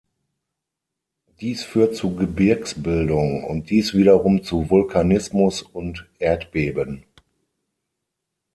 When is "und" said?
3.43-3.69, 5.61-6.09